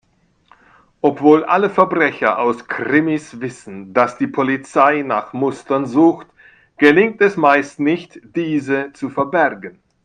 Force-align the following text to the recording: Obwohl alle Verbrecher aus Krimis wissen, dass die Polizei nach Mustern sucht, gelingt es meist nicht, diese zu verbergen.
Obwohl 1.01 1.43
alle 1.43 1.69
Verbrecher 1.69 2.39
aus 2.39 2.65
Krimis 2.67 3.39
wissen, 3.39 3.93
dass 3.93 4.17
die 4.17 4.25
Polizei 4.25 5.03
nach 5.03 5.31
Mustern 5.33 5.85
sucht, 5.85 6.25
gelingt 6.77 7.21
es 7.21 7.37
meist 7.37 7.79
nicht, 7.79 8.19
diese 8.35 8.91
zu 8.93 9.11
verbergen. 9.11 9.77